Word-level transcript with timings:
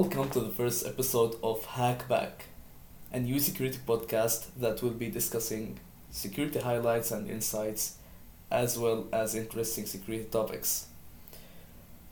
Welcome 0.00 0.30
to 0.30 0.40
the 0.40 0.48
first 0.48 0.86
episode 0.86 1.36
of 1.42 1.60
Hackback, 1.62 2.32
a 3.12 3.20
new 3.20 3.38
security 3.38 3.78
podcast 3.86 4.46
that 4.56 4.82
will 4.82 4.96
be 5.02 5.10
discussing 5.10 5.78
security 6.10 6.58
highlights 6.58 7.10
and 7.10 7.28
insights, 7.28 7.96
as 8.50 8.78
well 8.78 9.08
as 9.12 9.34
interesting 9.34 9.84
security 9.84 10.24
topics. 10.24 10.86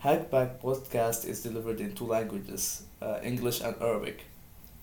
Hackback 0.04 0.60
podcast 0.60 1.26
is 1.26 1.42
delivered 1.42 1.80
in 1.80 1.94
two 1.94 2.04
languages, 2.04 2.82
uh, 3.00 3.20
English 3.22 3.62
and 3.62 3.74
Arabic. 3.80 4.26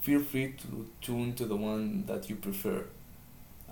Feel 0.01 0.21
free 0.21 0.55
to 0.63 0.87
tune 0.99 1.35
to 1.35 1.45
the 1.45 1.55
one 1.55 2.07
that 2.07 2.27
you 2.27 2.35
prefer. 2.35 2.85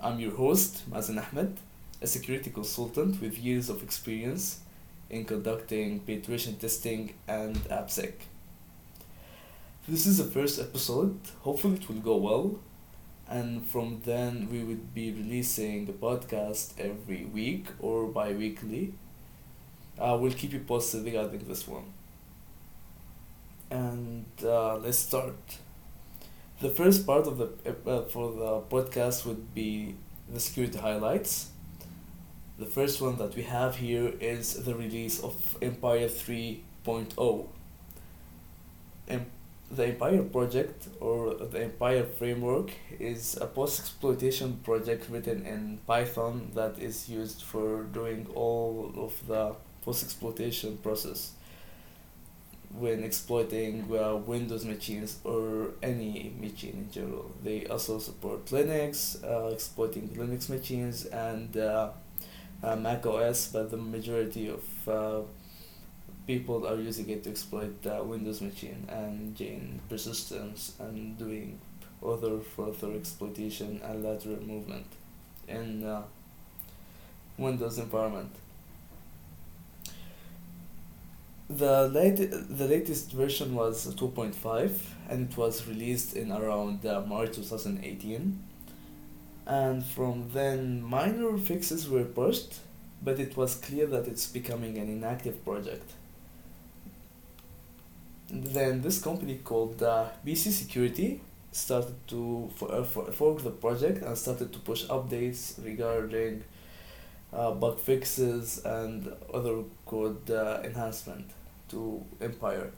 I'm 0.00 0.20
your 0.20 0.36
host, 0.36 0.86
Mazin 0.86 1.18
Ahmed, 1.18 1.56
a 2.00 2.06
security 2.06 2.50
consultant 2.50 3.20
with 3.20 3.36
years 3.36 3.68
of 3.68 3.82
experience 3.82 4.60
in 5.10 5.24
conducting 5.24 5.98
penetration 5.98 6.54
testing 6.54 7.14
and 7.26 7.56
AppSec. 7.68 8.12
This 9.88 10.06
is 10.06 10.18
the 10.18 10.24
first 10.24 10.58
episode. 10.60 11.18
Hopefully, 11.42 11.76
it 11.76 11.88
will 11.88 12.00
go 12.00 12.16
well. 12.16 12.58
And 13.28 13.66
from 13.66 14.00
then, 14.04 14.48
we 14.50 14.62
would 14.62 14.94
be 14.94 15.12
releasing 15.12 15.86
the 15.86 15.92
podcast 15.92 16.72
every 16.78 17.24
week 17.26 17.66
or 17.80 18.06
bi 18.06 18.32
weekly. 18.32 18.94
Uh, 19.98 20.18
we'll 20.20 20.32
keep 20.32 20.52
you 20.52 20.60
posted 20.60 21.04
regarding 21.04 21.46
this 21.48 21.66
one. 21.68 21.84
And 23.70 24.26
uh, 24.42 24.76
let's 24.76 24.98
start. 24.98 25.34
The 26.60 26.70
first 26.70 27.06
part 27.06 27.26
of 27.26 27.38
the 27.38 27.48
uh, 27.86 28.02
for 28.02 28.32
the 28.32 28.60
podcast 28.74 29.26
would 29.26 29.54
be 29.54 29.94
the 30.32 30.40
security 30.40 30.78
highlights. 30.78 31.50
The 32.58 32.66
first 32.66 33.00
one 33.00 33.16
that 33.18 33.34
we 33.36 33.42
have 33.42 33.76
here 33.76 34.12
is 34.20 34.64
the 34.64 34.74
release 34.74 35.20
of 35.22 35.34
Empire 35.60 36.08
3.0. 36.08 37.46
Em- 39.08 39.26
the 39.74 39.86
Empire 39.86 40.22
project 40.22 40.88
or 41.00 41.34
the 41.34 41.64
Empire 41.64 42.04
framework 42.04 42.70
is 42.98 43.36
a 43.40 43.46
post 43.46 43.80
exploitation 43.80 44.60
project 44.64 45.08
written 45.10 45.44
in 45.46 45.78
Python 45.86 46.50
that 46.54 46.78
is 46.78 47.08
used 47.08 47.42
for 47.42 47.84
doing 47.84 48.26
all 48.34 48.92
of 48.96 49.26
the 49.26 49.54
post 49.84 50.04
exploitation 50.04 50.78
process 50.78 51.32
when 52.78 53.04
exploiting 53.04 53.84
uh, 53.96 54.16
Windows 54.16 54.64
machines 54.64 55.18
or 55.24 55.70
any 55.82 56.32
machine 56.40 56.86
in 56.86 56.90
general. 56.90 57.30
They 57.42 57.66
also 57.66 57.98
support 57.98 58.46
Linux, 58.46 59.22
uh, 59.22 59.52
exploiting 59.52 60.08
Linux 60.08 60.48
machines 60.48 61.06
and 61.06 61.56
uh, 61.56 61.90
uh, 62.62 62.76
Mac 62.76 63.06
OS, 63.06 63.48
but 63.48 63.70
the 63.70 63.76
majority 63.76 64.48
of 64.48 64.88
uh, 64.88 65.20
people 66.26 66.66
are 66.66 66.76
using 66.76 67.08
it 67.10 67.24
to 67.24 67.30
exploit 67.30 67.82
the 67.82 68.02
Windows 68.02 68.40
machine 68.40 68.86
and 68.88 69.36
gain 69.36 69.80
persistence 69.88 70.74
and 70.78 71.18
doing 71.18 71.58
other 72.04 72.38
further 72.40 72.92
exploitation 72.94 73.80
and 73.84 74.02
lateral 74.02 74.40
movement 74.42 74.86
in 75.48 75.84
uh, 75.84 76.02
Windows 77.36 77.78
environment. 77.78 78.30
The 81.50 81.88
late 81.88 82.16
the 82.16 82.66
latest 82.66 83.12
version 83.12 83.54
was 83.54 83.94
2.5 83.94 84.72
and 85.10 85.30
it 85.30 85.36
was 85.36 85.66
released 85.68 86.16
in 86.16 86.32
around 86.32 86.86
uh, 86.86 87.02
March 87.02 87.34
2018 87.34 88.42
and 89.46 89.84
from 89.84 90.30
then 90.32 90.82
minor 90.82 91.36
fixes 91.36 91.88
were 91.88 92.04
pushed 92.04 92.60
but 93.02 93.20
it 93.20 93.36
was 93.36 93.56
clear 93.56 93.86
that 93.86 94.08
it's 94.08 94.26
becoming 94.26 94.78
an 94.78 94.88
inactive 94.88 95.44
project 95.44 95.92
then 98.30 98.80
this 98.82 99.00
company 99.00 99.40
called 99.44 99.82
uh, 99.82 100.08
BC 100.26 100.50
Security 100.50 101.20
started 101.52 101.94
to 102.08 102.50
for, 102.56 102.72
uh, 102.72 102.82
for, 102.82 103.10
fork 103.12 103.42
the 103.42 103.50
project 103.50 104.02
and 104.02 104.16
started 104.16 104.52
to 104.52 104.58
push 104.58 104.84
updates 104.86 105.62
regarding 105.64 106.42
uh, 107.32 107.52
bug 107.52 107.78
fixes 107.78 108.64
and 108.64 109.12
other 109.32 109.62
code 109.86 110.30
uh, 110.30 110.60
enhancement 110.64 111.30
to 111.68 112.04
Empire. 112.20 112.70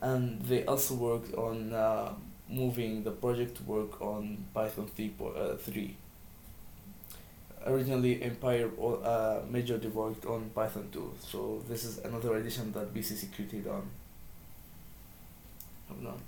And 0.00 0.40
they 0.42 0.64
also 0.64 0.94
worked 0.94 1.34
on 1.34 1.72
uh, 1.72 2.12
moving 2.48 3.04
the 3.04 3.10
project 3.10 3.58
to 3.58 3.62
work 3.64 4.00
on 4.00 4.44
Python 4.54 4.88
3. 4.96 5.12
Uh, 5.20 5.54
3. 5.56 5.96
Originally, 7.66 8.22
Empire 8.22 8.70
uh, 8.80 9.40
majorly 9.50 9.92
worked 9.92 10.24
on 10.24 10.50
Python 10.54 10.88
2, 10.90 11.12
so 11.20 11.62
this 11.68 11.84
is 11.84 11.98
another 11.98 12.36
addition 12.36 12.72
that 12.72 12.94
BC 12.94 13.16
Security 13.16 13.58
done. 13.58 13.82
Have 15.90 16.02
done. 16.02 16.22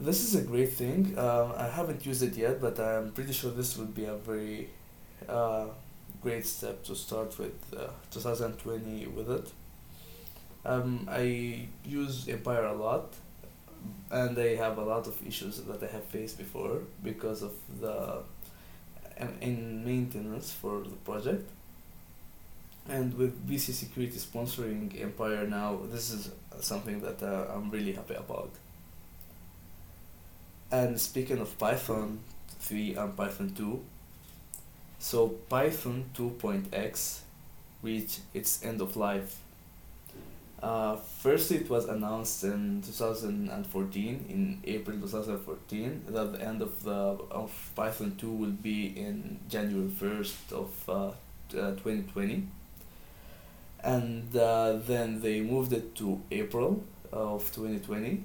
This 0.00 0.24
is 0.24 0.34
a 0.34 0.42
great 0.42 0.72
thing. 0.72 1.14
Uh, 1.16 1.54
I 1.56 1.68
haven't 1.68 2.04
used 2.04 2.22
it 2.22 2.36
yet, 2.36 2.60
but 2.60 2.80
I'm 2.80 3.12
pretty 3.12 3.32
sure 3.32 3.50
this 3.50 3.76
would 3.76 3.94
be 3.94 4.06
a 4.06 4.14
very 4.14 4.70
uh, 5.28 5.66
great 6.22 6.46
step 6.46 6.82
to 6.84 6.96
start 6.96 7.38
with 7.38 7.54
uh, 7.76 7.88
2020 8.10 9.06
with 9.08 9.30
it. 9.30 9.52
Um, 10.64 11.08
I 11.10 11.68
use 11.84 12.28
Empire 12.28 12.64
a 12.64 12.74
lot, 12.74 13.14
and 14.10 14.38
I 14.38 14.56
have 14.56 14.78
a 14.78 14.84
lot 14.84 15.06
of 15.06 15.14
issues 15.26 15.60
that 15.62 15.82
I 15.82 15.86
have 15.86 16.04
faced 16.04 16.38
before 16.38 16.80
because 17.02 17.42
of 17.42 17.52
the 17.80 18.22
in 19.40 19.84
maintenance 19.84 20.52
for 20.52 20.80
the 20.80 20.96
project. 21.04 21.48
And 22.88 23.14
with 23.14 23.48
BC 23.48 23.72
Security 23.72 24.18
sponsoring 24.18 25.00
Empire 25.00 25.46
now, 25.46 25.78
this 25.90 26.10
is 26.10 26.30
something 26.60 27.00
that 27.00 27.22
uh, 27.22 27.46
I'm 27.54 27.70
really 27.70 27.92
happy 27.92 28.14
about. 28.14 28.50
And 30.70 31.00
speaking 31.00 31.38
of 31.38 31.56
Python 31.58 32.20
3 32.60 32.96
and 32.96 33.16
Python 33.16 33.52
2, 33.56 33.80
so 34.98 35.28
Python 35.48 36.06
2.x 36.14 37.22
reached 37.82 38.20
its 38.34 38.64
end 38.64 38.80
of 38.80 38.96
life. 38.96 39.38
Uh, 40.62 40.96
it 41.24 41.68
was 41.68 41.86
announced 41.86 42.44
in 42.44 42.80
2014, 42.82 44.24
in 44.28 44.60
April 44.64 44.96
2014, 44.96 46.04
that 46.08 46.32
the 46.32 46.40
end 46.40 46.62
of 46.62 46.84
the 46.84 46.92
of 46.92 47.70
Python 47.74 48.14
2 48.16 48.30
will 48.30 48.50
be 48.50 48.86
in 48.96 49.40
January 49.48 49.88
1st 49.88 50.52
of 50.52 50.88
uh, 50.88 51.06
uh, 51.58 51.72
2020. 51.82 52.46
And 53.82 54.34
uh, 54.36 54.74
then 54.86 55.20
they 55.20 55.40
moved 55.40 55.72
it 55.72 55.94
to 55.96 56.20
April 56.30 56.84
of 57.12 57.42
2020. 57.52 58.22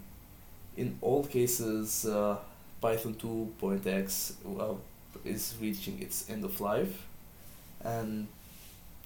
In 0.78 0.98
all 1.02 1.24
cases, 1.26 2.06
uh, 2.06 2.38
Python 2.80 3.16
2.x 3.16 4.34
uh, 4.60 4.74
is 5.26 5.56
reaching 5.60 6.00
its 6.02 6.30
end 6.30 6.44
of 6.46 6.60
life 6.62 7.08
and 7.84 8.28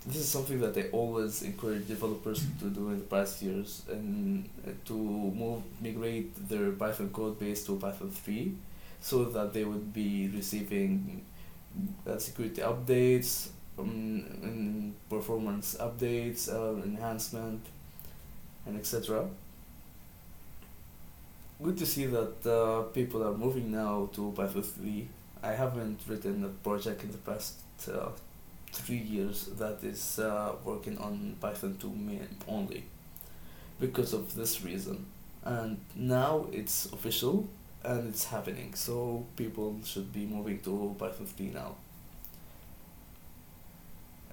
this 0.06 0.18
is 0.18 0.30
something 0.30 0.60
that 0.62 0.76
I 0.78 0.90
always 0.92 1.44
encourage 1.44 1.88
developers 1.88 2.44
to 2.60 2.66
do 2.66 2.90
in 2.90 3.00
the 3.00 3.06
past 3.06 3.42
years 3.42 3.84
and 3.90 4.50
to 4.86 4.94
move 4.94 5.62
migrate 5.80 6.50
their 6.50 6.72
Python 6.72 7.10
code 7.10 7.40
base 7.40 7.64
to 7.66 7.76
Python 7.76 8.10
3 8.10 8.56
so 9.00 9.26
that 9.26 9.54
they 9.54 9.64
would 9.64 9.94
be 9.94 10.30
receiving 10.34 11.24
uh, 12.08 12.18
security 12.18 12.62
updates 12.62 13.50
um, 13.82 14.26
and 14.44 14.94
performance 15.10 15.76
updates 15.80 16.50
uh, 16.50 16.82
enhancement 16.84 17.66
and 18.66 18.78
etc 18.78 19.28
good 21.62 21.78
to 21.78 21.86
see 21.86 22.06
that 22.06 22.46
uh, 22.48 22.82
people 22.94 23.24
are 23.24 23.38
moving 23.38 23.72
now 23.72 24.10
to 24.14 24.32
Python 24.36 24.64
3 24.64 25.08
I 25.44 25.54
haven't 25.54 26.00
written 26.08 26.44
a 26.44 26.50
project 26.50 27.04
in 27.04 27.12
the 27.12 27.18
past 27.18 27.56
uh, 27.92 28.10
three 28.72 28.98
years 28.98 29.46
that 29.58 29.84
is 29.84 30.20
uh, 30.20 30.54
working 30.64 30.98
on 31.00 31.36
Python 31.42 31.78
2 31.80 31.90
main 31.90 32.28
only 32.48 32.84
because 33.80 34.14
of 34.14 34.36
this 34.36 34.64
reason. 34.64 35.06
And 35.44 35.80
now 35.96 36.46
it's 36.52 36.86
official 36.94 37.50
and 37.84 38.08
it's 38.08 38.26
happening, 38.26 38.76
so 38.76 39.26
people 39.36 39.80
should 39.84 40.14
be 40.14 40.28
moving 40.28 40.60
to 40.60 40.96
Python 41.00 41.26
3 41.26 41.48
now. 41.48 41.76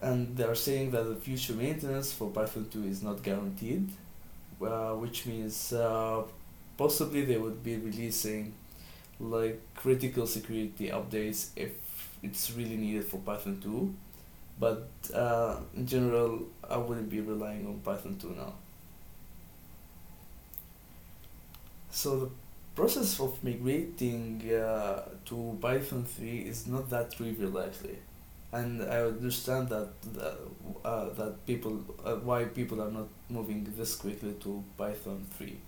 And 0.01 0.37
they 0.37 0.45
are 0.45 0.55
saying 0.55 0.93
that 0.93 1.09
the 1.09 1.17
future 1.17 1.55
maintenance 1.55 2.13
for 2.13 2.31
Python 2.31 2.69
2 2.71 2.85
is 2.85 3.03
not 3.03 3.23
guaranteed, 3.23 3.91
uh, 4.63 4.93
which 4.93 5.27
means 5.27 5.73
uh, 5.73 6.23
possibly 6.77 7.25
they 7.25 7.37
would 7.37 7.63
be 7.65 7.77
releasing 7.77 8.55
like 9.19 9.61
critical 9.75 10.27
security 10.27 10.91
updates 10.91 11.49
if 11.57 11.73
it's 12.23 12.53
really 12.53 12.77
needed 12.77 13.05
for 13.05 13.19
Python 13.19 13.61
2 13.61 13.93
but 14.61 14.89
uh, 15.15 15.57
in 15.77 15.87
general 15.87 16.43
I 16.69 16.77
wouldn't 16.77 17.09
be 17.09 17.21
relying 17.21 17.67
on 17.67 17.81
Python 17.81 18.17
2 18.21 18.35
now. 18.37 18.53
So 21.91 22.19
the 22.21 22.31
process 22.75 23.19
of 23.21 23.43
migrating 23.43 24.43
uh, 24.53 25.03
to 25.27 25.59
Python 25.61 26.05
3 26.05 26.39
is 26.39 26.67
not 26.67 26.91
that 26.91 27.13
trivial 27.13 27.59
actually 27.61 27.99
and 28.53 28.83
I 28.83 29.03
understand 29.03 29.69
that 29.69 29.89
uh, 30.85 31.09
that 31.11 31.47
people 31.47 31.85
uh, 32.05 32.17
why 32.17 32.45
people 32.45 32.81
are 32.81 32.91
not 32.91 33.09
moving 33.29 33.67
this 33.77 33.97
quickly 33.97 34.33
to 34.41 34.65
Python 34.77 35.27
three, 35.37 35.59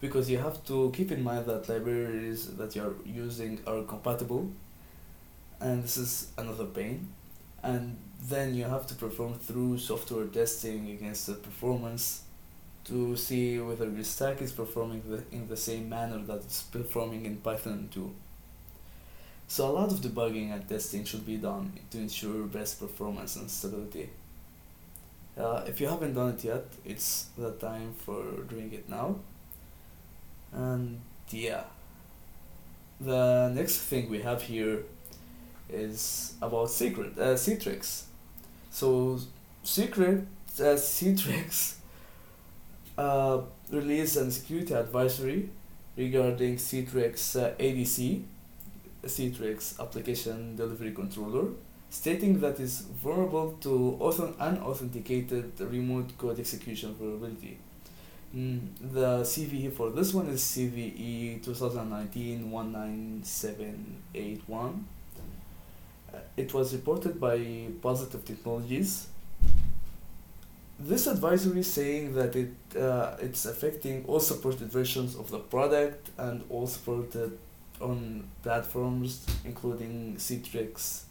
because 0.00 0.30
you 0.30 0.38
have 0.38 0.64
to 0.66 0.90
keep 0.94 1.12
in 1.12 1.22
mind 1.22 1.46
that 1.46 1.68
libraries 1.68 2.46
that 2.56 2.74
you 2.74 2.82
are 2.82 2.94
using 3.06 3.60
are 3.66 3.82
compatible, 3.82 4.50
and 5.60 5.84
this 5.84 5.96
is 5.96 6.28
another 6.36 6.64
pain, 6.64 7.08
and 7.62 7.96
then 8.22 8.54
you 8.54 8.64
have 8.64 8.86
to 8.88 8.94
perform 8.94 9.34
through 9.34 9.78
software 9.78 10.26
testing 10.26 10.90
against 10.90 11.26
the 11.26 11.34
performance 11.34 12.22
to 12.84 13.16
see 13.16 13.58
whether 13.60 13.88
your 13.88 14.02
stack 14.02 14.40
is 14.40 14.50
performing 14.50 15.02
the, 15.06 15.22
in 15.30 15.46
the 15.46 15.56
same 15.56 15.88
manner 15.88 16.18
that 16.18 16.36
it's 16.36 16.62
performing 16.62 17.26
in 17.26 17.36
Python 17.36 17.88
2. 17.92 18.10
So 19.48 19.68
a 19.68 19.72
lot 19.72 19.90
of 19.90 20.00
debugging 20.00 20.52
and 20.52 20.68
testing 20.68 21.04
should 21.04 21.24
be 21.26 21.38
done 21.38 21.72
to 21.90 21.98
ensure 21.98 22.44
best 22.44 22.78
performance 22.78 23.36
and 23.36 23.50
stability. 23.50 24.10
Uh, 25.38 25.62
if 25.66 25.80
you 25.80 25.88
haven't 25.88 26.14
done 26.14 26.30
it 26.30 26.44
yet, 26.44 26.64
it's 26.84 27.26
the 27.38 27.52
time 27.52 27.94
for 27.94 28.22
doing 28.48 28.72
it 28.72 28.88
now. 28.88 29.16
And 30.52 31.00
yeah, 31.30 31.62
the 33.00 33.50
next 33.54 33.78
thing 33.78 34.10
we 34.10 34.20
have 34.22 34.42
here 34.42 34.82
is 35.70 36.34
about 36.42 36.70
secret 36.70 37.18
uh, 37.18 37.34
Citrix. 37.34 38.04
So 38.70 39.18
secret 39.62 40.26
uh, 40.60 40.76
Citrix 40.76 41.76
uh, 42.98 43.40
released 43.70 44.32
security 44.32 44.74
advisory 44.74 45.50
regarding 45.96 46.56
Citrix 46.56 47.40
uh, 47.40 47.54
ADC, 47.58 48.22
Citrix 49.04 49.78
Application 49.80 50.56
Delivery 50.56 50.92
Controller, 50.92 51.52
stating 51.90 52.40
that 52.40 52.58
it's 52.60 52.80
vulnerable 52.80 53.56
to 53.60 53.96
authent- 54.00 54.36
unauthenticated 54.38 55.52
remote 55.60 56.16
code 56.18 56.38
execution 56.38 56.94
vulnerability. 56.94 57.58
Mm, 58.34 58.60
the 58.92 59.24
CVE 59.24 59.70
for 59.72 59.90
this 59.90 60.12
one 60.12 60.28
is 60.28 60.42
CVE 60.42 61.40
2019 61.42 62.50
19781. 62.50 64.86
Uh, 66.12 66.18
it 66.36 66.52
was 66.52 66.74
reported 66.74 67.18
by 67.20 67.68
Positive 67.80 68.24
Technologies 68.24 69.06
this 70.78 71.08
advisory 71.08 71.60
is 71.60 71.72
saying 71.72 72.14
that 72.14 72.36
it 72.36 72.52
uh, 72.76 73.16
it's 73.20 73.46
affecting 73.46 74.04
all 74.06 74.20
supported 74.20 74.70
versions 74.70 75.16
of 75.16 75.30
the 75.30 75.38
product 75.38 76.10
and 76.18 76.44
all 76.50 76.66
supported 76.66 77.38
on 77.80 78.28
platforms 78.42 79.26
including 79.44 80.16
Citrix 80.16 81.02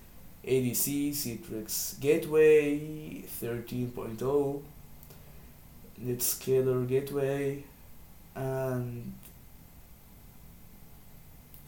ADC, 0.45 1.11
Citrix 1.11 1.99
Gateway 1.99 3.23
13.0, 3.41 4.61
Netscaler 6.03 6.87
Gateway, 6.87 7.63
and 8.35 9.13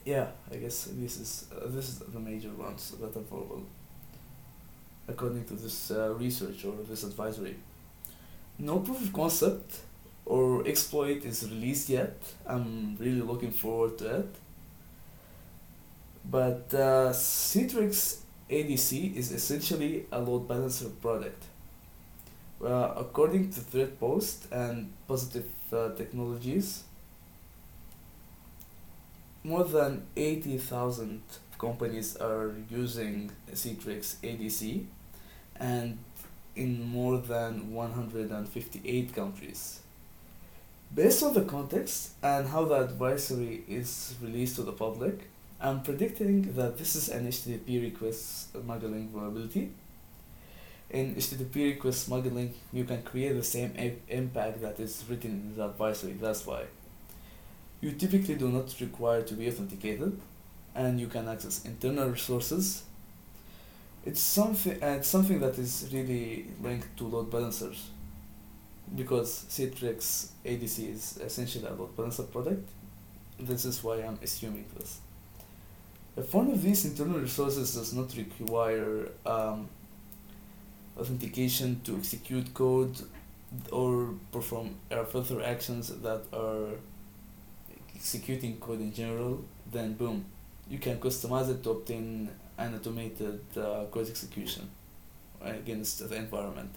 yeah, 0.05 0.27
I 0.51 0.55
guess 0.55 0.89
this 0.91 1.17
is 1.19 1.45
uh, 1.51 1.67
this 1.67 1.89
is 1.89 1.99
the 1.99 2.19
major 2.19 2.51
ones 2.51 2.91
that 2.99 3.15
are 3.15 3.19
available 3.19 3.63
according 5.07 5.43
to 5.45 5.55
this 5.55 5.91
uh, 5.91 6.13
research 6.13 6.63
or 6.65 6.73
this 6.87 7.03
advisory 7.03 7.55
no 8.59 8.79
proof 8.79 9.01
of 9.01 9.13
concept 9.13 9.79
or 10.25 10.67
exploit 10.67 11.23
is 11.23 11.49
released 11.49 11.89
yet. 11.89 12.15
I'm 12.45 12.97
really 12.99 13.21
looking 13.21 13.51
forward 13.51 13.97
to 13.99 14.17
it. 14.17 14.35
But 16.29 16.67
uh, 16.73 17.11
Citrix 17.11 18.19
ADC 18.49 19.15
is 19.15 19.31
essentially 19.31 20.05
a 20.11 20.19
load 20.19 20.47
balancer 20.47 20.89
product. 20.89 21.43
According 22.61 23.51
to 23.51 23.61
Threatpost 23.61 24.51
and 24.51 24.91
Positive 25.07 25.47
uh, 25.71 25.89
Technologies, 25.95 26.83
more 29.43 29.63
than 29.63 30.05
80,000 30.17 31.21
companies 31.57 32.17
are 32.17 32.53
using 32.69 33.31
Citrix 33.53 34.17
ADC 34.21 34.85
and 35.55 35.97
in 36.55 36.83
more 36.89 37.17
than 37.17 37.73
158 37.73 39.15
countries. 39.15 39.79
Based 40.93 41.23
on 41.23 41.33
the 41.33 41.43
context 41.43 42.11
and 42.21 42.47
how 42.49 42.65
the 42.65 42.75
advisory 42.75 43.63
is 43.67 44.15
released 44.21 44.57
to 44.57 44.63
the 44.63 44.73
public, 44.73 45.29
I'm 45.61 45.81
predicting 45.81 46.53
that 46.53 46.77
this 46.77 46.95
is 46.95 47.09
an 47.09 47.27
HTTP 47.27 47.81
request 47.81 48.51
smuggling 48.51 49.09
vulnerability. 49.09 49.71
In 50.89 51.15
HTTP 51.15 51.75
request 51.75 52.05
smuggling, 52.05 52.53
you 52.71 52.85
can 52.85 53.03
create 53.03 53.33
the 53.33 53.43
same 53.43 53.73
impact 54.07 54.61
that 54.61 54.79
is 54.79 55.03
written 55.09 55.31
in 55.31 55.55
the 55.55 55.65
advisory, 55.65 56.13
that's 56.13 56.45
why. 56.45 56.63
You 57.81 57.91
typically 57.91 58.35
do 58.35 58.49
not 58.49 58.73
require 58.79 59.21
to 59.21 59.33
be 59.33 59.47
authenticated, 59.47 60.19
and 60.75 60.99
you 60.99 61.07
can 61.07 61.27
access 61.27 61.65
internal 61.65 62.09
resources 62.09 62.83
it's 64.05 64.21
something 64.21 64.73
and 64.81 64.95
it's 64.95 65.07
something 65.07 65.39
that 65.39 65.57
is 65.57 65.89
really 65.91 66.47
linked 66.61 66.97
to 66.97 67.05
load 67.05 67.29
balancers 67.29 67.89
because 68.95 69.45
Citrix 69.49 70.29
ADC 70.45 70.93
is 70.93 71.19
essentially 71.23 71.65
a 71.67 71.73
load 71.73 71.95
balancer 71.95 72.23
product. 72.23 72.67
This 73.39 73.65
is 73.65 73.83
why 73.83 73.97
I'm 73.97 74.17
assuming 74.23 74.65
this. 74.75 74.99
If 76.19 76.33
one 76.33 76.51
of 76.51 76.61
these 76.61 76.83
internal 76.83 77.19
resources 77.19 77.73
does 77.75 77.93
not 77.93 78.13
require 78.17 79.07
um, 79.25 79.69
authentication 80.97 81.79
to 81.85 81.95
execute 81.95 82.53
code 82.53 82.99
or 83.71 84.15
perform 84.33 84.75
further 84.89 85.41
actions 85.41 85.87
that 86.01 86.23
are 86.33 86.71
executing 87.95 88.57
code 88.57 88.81
in 88.81 88.93
general, 88.93 89.45
then 89.71 89.93
boom, 89.93 90.25
you 90.69 90.77
can 90.77 90.97
customize 90.97 91.49
it 91.49 91.63
to 91.63 91.69
obtain 91.69 92.29
an 92.57 92.75
automated 92.75 93.39
uh, 93.55 93.85
code 93.89 94.09
execution 94.09 94.69
against 95.41 96.09
the 96.09 96.15
environment. 96.15 96.69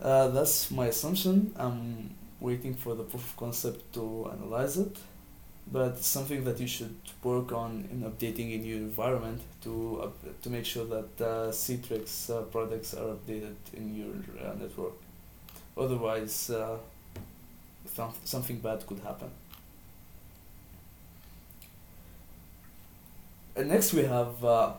Uh, 0.00 0.28
that's 0.28 0.70
my 0.70 0.86
assumption. 0.86 1.52
I'm 1.56 2.14
waiting 2.38 2.74
for 2.74 2.94
the 2.94 3.02
proof 3.02 3.24
of 3.30 3.36
concept 3.36 3.92
to 3.94 4.30
analyze 4.32 4.76
it, 4.76 4.96
but 5.70 5.98
something 5.98 6.44
that 6.44 6.60
you 6.60 6.66
should 6.66 6.96
work 7.22 7.52
on 7.52 7.88
in 7.90 8.02
updating 8.02 8.52
in 8.52 8.64
your 8.64 8.78
environment 8.78 9.40
to 9.62 10.12
to 10.42 10.50
make 10.50 10.64
sure 10.66 10.84
that 10.86 11.10
uh, 11.20 11.50
Citrix 11.52 12.30
uh, 12.30 12.42
products 12.42 12.94
are 12.94 13.14
updated 13.14 13.56
in 13.74 13.94
your 13.94 14.14
uh, 14.44 14.54
network. 14.54 14.94
Otherwise, 15.76 16.50
uh, 16.50 16.76
something 18.24 18.58
bad 18.58 18.86
could 18.86 18.98
happen. 19.00 19.30
And 23.54 23.68
next 23.68 23.92
we 23.92 24.04
have 24.04 24.44
uh, 24.44 24.72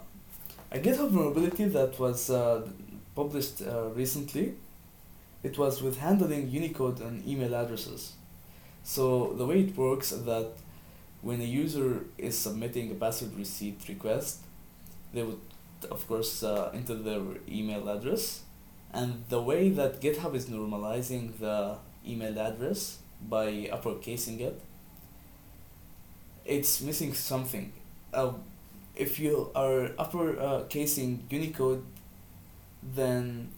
a 0.72 0.80
GitHub 0.80 1.10
vulnerability 1.10 1.66
that 1.66 2.00
was 2.00 2.30
uh, 2.30 2.68
published 3.16 3.62
uh, 3.62 3.90
recently. 3.96 4.56
It 5.44 5.58
was 5.58 5.82
with 5.82 5.98
handling 6.00 6.50
Unicode 6.50 7.00
and 7.02 7.28
email 7.28 7.54
addresses. 7.54 8.14
So 8.84 9.34
the 9.38 9.46
way 9.46 9.62
it 9.62 9.78
works 9.78 10.10
that 10.10 10.52
when 11.24 11.42
a 11.42 11.46
user 11.46 12.06
is 12.18 12.38
submitting 12.38 12.92
a 12.92 12.96
password 12.96 13.36
receipt 13.38 13.80
request, 13.88 14.42
they 15.14 15.24
would 15.24 15.40
of 15.90 16.08
course 16.08 16.44
uh, 16.44 16.70
enter 16.74 16.96
their 16.96 17.22
email 17.50 17.90
address. 17.90 18.44
And 18.94 19.24
the 19.30 19.42
way 19.42 19.70
that 19.70 20.02
GitHub 20.02 20.36
is 20.36 20.46
normalizing 20.46 21.40
the 21.40 21.78
email 22.06 22.38
address 22.38 23.00
by 23.28 23.70
uppercasing 23.72 24.42
it, 24.42 24.62
it's 26.46 26.82
missing 26.82 27.14
something. 27.14 27.72
Uh, 28.14 28.34
if 28.96 29.20
you 29.20 29.50
are 29.56 29.92
upper 29.98 30.40
uh, 30.40 30.64
casing 30.70 31.26
Unicode, 31.30 31.84
then 32.84 33.50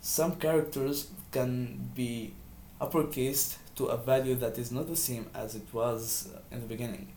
some 0.00 0.36
characters 0.36 1.08
can 1.32 1.90
be 1.94 2.34
uppercased 2.82 3.56
to 3.76 3.86
a 3.86 3.96
value 3.96 4.34
that 4.34 4.58
is 4.58 4.70
not 4.70 4.86
the 4.88 4.96
same 4.96 5.26
as 5.34 5.54
it 5.54 5.66
was 5.72 6.28
in 6.50 6.60
the 6.60 6.66
beginning. 6.66 7.08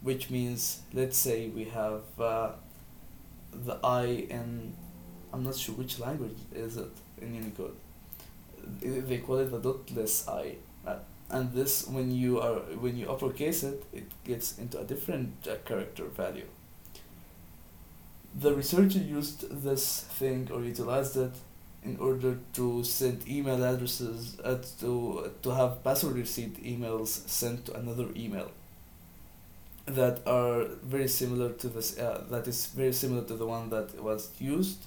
Which 0.00 0.30
means, 0.30 0.80
let's 0.92 1.16
say 1.16 1.48
we 1.48 1.64
have 1.64 2.02
uh, 2.18 2.50
the 3.52 3.78
I 3.84 4.04
in, 4.30 4.74
I'm 5.32 5.44
not 5.44 5.56
sure 5.56 5.74
which 5.76 6.00
language 6.00 6.38
is 6.52 6.76
it 6.76 6.90
in 7.20 7.34
Unicode. 7.34 7.76
They 8.80 9.18
call 9.18 9.38
it 9.38 9.50
the 9.50 9.60
dotless 9.60 10.28
I. 10.28 10.56
Uh, 10.84 10.96
and 11.30 11.52
this, 11.52 11.86
when 11.86 12.10
you 12.10 12.40
are 12.40 12.56
when 12.84 12.96
you 12.96 13.10
uppercase 13.10 13.62
it, 13.62 13.84
it 13.92 14.08
gets 14.24 14.58
into 14.58 14.80
a 14.80 14.84
different 14.84 15.46
uh, 15.48 15.56
character 15.64 16.04
value 16.04 16.46
the 18.34 18.54
researcher 18.54 18.98
used 18.98 19.62
this 19.62 20.02
thing 20.02 20.48
or 20.52 20.62
utilized 20.62 21.16
it 21.16 21.32
in 21.84 21.96
order 21.98 22.38
to 22.54 22.84
send 22.84 23.26
email 23.28 23.62
addresses 23.64 24.38
uh, 24.44 24.58
to 24.80 25.30
to 25.42 25.50
have 25.50 25.82
password 25.84 26.16
receipt 26.16 26.62
emails 26.64 27.08
sent 27.28 27.66
to 27.66 27.74
another 27.74 28.08
email. 28.16 28.50
that 29.86 30.20
are 30.26 30.64
very 30.84 31.08
similar 31.08 31.50
to 31.50 31.68
this 31.68 31.98
uh, 31.98 32.22
that 32.30 32.46
is 32.46 32.66
very 32.66 32.92
similar 32.92 33.22
to 33.24 33.34
the 33.34 33.46
one 33.46 33.68
that 33.70 34.00
was 34.00 34.30
used 34.38 34.84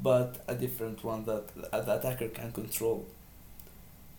but 0.00 0.44
a 0.46 0.54
different 0.54 1.02
one 1.02 1.24
that 1.24 1.44
uh, 1.72 1.80
the 1.80 1.98
attacker 1.98 2.28
can 2.28 2.52
control 2.52 3.04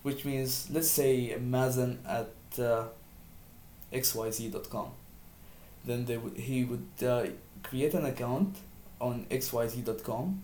which 0.03 0.25
means 0.25 0.67
let's 0.71 0.89
say 0.89 1.37
Mazin 1.39 1.99
at 2.05 2.29
uh, 2.59 2.85
xyz.com 3.93 4.91
then 5.85 6.05
they 6.05 6.17
would 6.17 6.35
he 6.35 6.65
would 6.65 6.89
uh, 7.05 7.25
create 7.63 7.93
an 7.93 8.05
account 8.05 8.57
on 8.99 9.25
xyz.com 9.31 10.43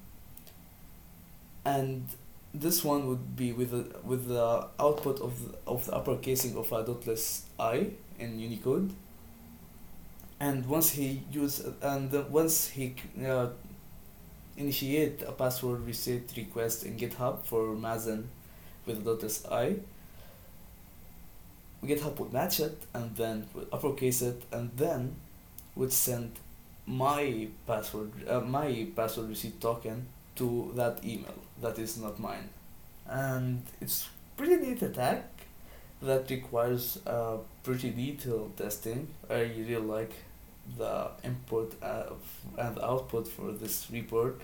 and 1.66 2.08
this 2.54 2.84
one 2.84 3.08
would 3.08 3.36
be 3.36 3.52
with 3.52 3.72
the, 3.72 4.00
with 4.04 4.28
the 4.28 4.68
output 4.80 5.20
of 5.20 5.52
the, 5.52 5.58
of 5.66 5.86
the 5.86 5.92
uppercasing 5.92 6.56
of 6.56 6.72
a 6.72 6.84
dotless 6.84 7.44
i 7.60 7.88
in 8.20 8.40
Unicode. 8.40 8.94
And 10.40 10.66
once 10.66 10.92
he 10.92 11.24
use 11.32 11.66
and 11.82 12.12
once 12.30 12.70
he 12.70 12.96
uh, 13.26 13.48
initiate 14.58 15.22
a 15.24 15.32
password 15.32 15.86
reset 15.86 16.34
request 16.38 16.84
in 16.84 16.98
GitHub 16.98 17.44
for 17.44 17.74
Mazin 17.74 18.30
with 18.86 19.00
a 19.00 19.02
dotless 19.02 19.50
i 19.52 19.76
GitHub 21.84 22.18
would 22.20 22.32
match 22.32 22.60
it 22.60 22.82
and 22.94 23.16
then 23.16 23.48
would 23.54 23.68
uppercase 23.72 24.22
it 24.22 24.42
and 24.52 24.72
then 24.78 25.16
would 25.76 25.92
send 25.92 26.32
my 26.86 27.48
password 27.66 28.12
uh, 28.28 28.40
my 28.42 28.88
password 28.96 29.30
receipt 29.30 29.60
token 29.60 30.06
to 30.36 30.72
that 30.76 31.04
email 31.04 31.43
that 31.62 31.80
is 31.80 31.98
not 31.98 32.20
mine. 32.20 32.50
And 33.08 33.64
it's 33.82 34.10
pretty 34.38 34.56
neat 34.56 34.82
attack 34.82 35.24
that 36.02 36.30
requires 36.30 37.00
uh, 37.08 37.38
pretty 37.64 37.90
detailed 37.92 38.58
testing. 38.58 39.08
I 39.30 39.42
really 39.42 39.78
like 39.78 40.14
the 40.78 41.12
input 41.24 41.76
uh, 41.82 42.14
and 42.58 42.80
output 42.80 43.28
for 43.28 43.52
this 43.52 43.88
report. 43.92 44.42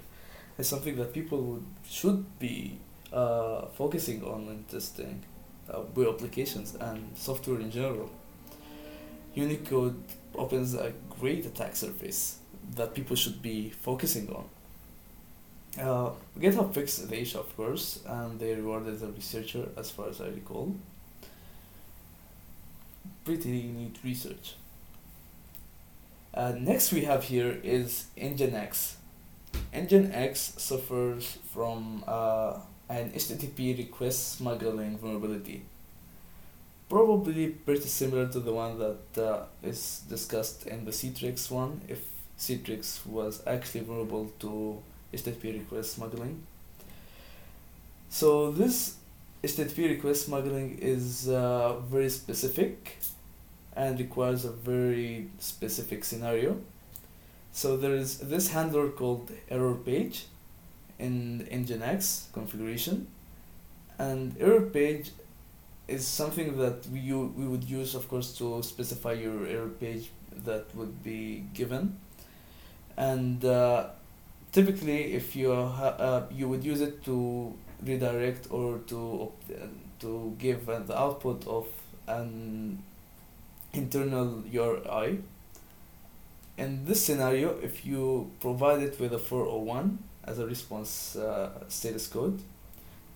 It's 0.58 0.70
something 0.70 0.96
that 0.98 1.14
people 1.14 1.42
would 1.42 1.66
should 1.90 2.26
be 2.40 2.80
uh, 3.14 3.68
focusing 3.68 4.24
on 4.24 4.46
when 4.48 4.64
testing 4.66 5.24
uh, 5.70 5.82
web 5.96 6.16
applications 6.16 6.76
and 6.76 7.12
software 7.16 7.60
in 7.60 7.72
general. 7.72 8.10
Unicode 9.36 10.04
opens 10.36 10.74
a 10.74 10.94
great 11.20 11.46
attack 11.46 11.76
surface 11.76 12.40
that 12.76 12.94
people 12.94 13.16
should 13.16 13.42
be 13.42 13.70
focusing 13.70 14.30
on. 14.30 14.46
Uh, 15.78 16.12
GitHub 16.40 16.74
fixed 16.74 17.10
the 17.10 17.22
issue, 17.22 17.40
of 17.40 17.56
course, 17.56 18.00
and 18.06 18.40
they 18.40 18.56
rewarded 18.56 19.00
the 19.00 19.08
researcher, 19.08 19.70
as 19.78 19.92
far 19.92 20.10
as 20.10 20.20
I 20.20 20.28
recall. 20.28 20.76
Pretty 23.24 23.64
neat 23.64 23.98
research. 24.04 24.56
Uh, 26.34 26.54
next 26.58 26.92
we 26.92 27.02
have 27.02 27.26
here 27.26 27.60
is 27.64 28.08
Nginx. 28.18 28.96
Nginx 29.74 30.60
suffers 30.60 31.38
from 31.54 32.04
uh, 32.08 32.60
an 32.90 33.12
HTTP 33.12 33.78
request 33.78 34.38
smuggling 34.38 34.98
vulnerability 34.98 35.64
probably 36.90 37.50
pretty 37.50 37.88
similar 37.88 38.28
to 38.28 38.40
the 38.40 38.52
one 38.52 38.80
that 38.80 39.24
uh, 39.24 39.46
is 39.62 40.02
discussed 40.10 40.66
in 40.66 40.86
the 40.86 40.92
Citrix 40.92 41.52
one, 41.52 41.82
if 41.88 42.00
Citrix 42.38 43.06
was 43.06 43.44
actually 43.46 43.82
vulnerable 43.82 44.32
to 44.40 44.82
HTTP 45.14 45.60
request 45.60 45.94
smuggling. 45.94 46.44
So 48.10 48.52
this 48.52 48.96
HTTP 49.44 49.90
request 49.90 50.26
smuggling 50.26 50.80
is 50.80 51.30
uh, 51.30 51.78
very 51.80 52.10
specific 52.10 52.98
and 53.76 54.00
requires 54.00 54.46
a 54.46 54.52
very 54.52 55.30
specific 55.40 56.04
scenario. 56.04 56.58
So 57.52 57.78
there 57.78 57.96
is 57.96 58.18
this 58.18 58.50
handler 58.50 58.90
called 58.90 59.32
error 59.50 59.76
page 59.76 60.26
in 61.00 61.48
Nginx 61.52 62.32
configuration 62.34 63.08
and 63.98 64.36
error 64.40 64.62
page 64.62 65.12
is 65.88 66.06
something 66.08 66.58
that 66.58 66.86
we, 66.88 67.02
we 67.14 67.48
would 67.48 67.64
use 67.64 67.96
of 67.96 68.08
course 68.08 68.38
to 68.38 68.62
specify 68.64 69.14
your 69.14 69.46
error 69.48 69.70
page 69.70 70.10
that 70.46 70.74
would 70.76 71.04
be 71.04 71.46
given 71.54 71.98
and 72.98 73.44
uh, 73.46 73.88
typically 74.52 75.14
if 75.14 75.36
you 75.36 75.52
uh, 75.52 76.26
you 76.32 76.48
would 76.48 76.64
use 76.64 76.82
it 76.82 77.04
to 77.06 77.54
redirect 77.84 78.48
or 78.52 78.80
to 78.88 79.32
to 80.00 80.36
give 80.38 80.70
uh, 80.70 80.80
the 80.80 80.98
output 80.98 81.46
of 81.48 81.68
an 82.08 82.82
internal 83.74 84.44
URI 84.52 85.20
in 86.58 86.86
this 86.86 87.06
scenario 87.06 87.58
if 87.62 87.86
you 87.86 88.32
provide 88.40 88.82
it 88.82 89.00
with 89.00 89.14
a 89.14 89.20
401 89.20 90.00
as 90.26 90.40
a 90.40 90.46
response 90.46 91.16
uh, 91.16 91.50
status 91.68 92.08
code 92.08 92.42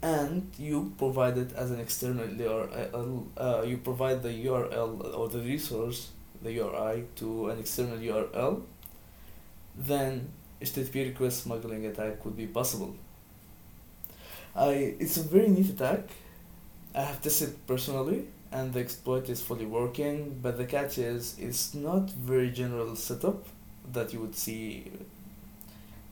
and 0.04 0.52
you 0.60 0.94
provide 0.98 1.38
it 1.38 1.54
as 1.54 1.72
an 1.72 1.80
external 1.80 2.28
URL. 2.28 3.24
Uh, 3.38 3.64
you 3.66 3.78
provide 3.78 4.22
the 4.22 4.30
URL 4.46 5.18
or 5.18 5.30
the 5.30 5.40
resource, 5.40 6.10
the 6.42 6.52
URI, 6.52 7.06
to 7.16 7.50
an 7.50 7.60
external 7.60 7.98
URL, 7.98 8.62
then 9.78 10.30
HTTP 10.64 11.08
request 11.10 11.44
smuggling 11.44 11.86
attack 11.86 12.22
could 12.22 12.36
be 12.38 12.48
possible. 12.48 12.96
I 14.56 14.96
it's 15.00 15.18
a 15.18 15.24
very 15.24 15.50
neat 15.50 15.70
attack. 15.70 16.02
I 16.96 17.02
have 17.02 17.22
tested 17.22 17.56
personally, 17.68 18.26
and 18.52 18.74
the 18.74 18.80
exploit 18.80 19.30
is 19.30 19.42
fully 19.42 19.66
working. 19.66 20.40
But 20.42 20.58
the 20.58 20.66
catch 20.66 20.98
is, 20.98 21.36
it's 21.40 21.74
not 21.74 22.10
very 22.12 22.52
general 22.52 22.96
setup 22.96 23.46
that 23.92 24.14
you 24.14 24.20
would 24.22 24.36
see 24.36 24.92